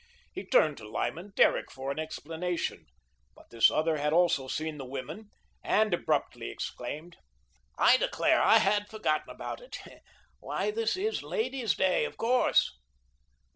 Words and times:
He 0.33 0.43
turned 0.43 0.77
to 0.77 0.89
Lyman 0.89 1.31
Derrick 1.35 1.69
for 1.69 1.91
an 1.91 1.99
explanation, 1.99 2.87
but 3.35 3.51
this 3.51 3.69
other 3.69 3.97
had 3.97 4.11
also 4.13 4.47
seen 4.47 4.79
the 4.79 4.83
women 4.83 5.29
and 5.63 5.93
abruptly 5.93 6.49
exclaimed: 6.49 7.17
"I 7.77 7.97
declare, 7.97 8.41
I 8.41 8.57
had 8.57 8.89
forgotten 8.89 9.29
about 9.29 9.61
it. 9.61 9.77
Why, 10.39 10.71
this 10.71 10.97
is 10.97 11.21
Ladies' 11.21 11.75
Day, 11.75 12.03
of 12.05 12.17
course." 12.17 12.71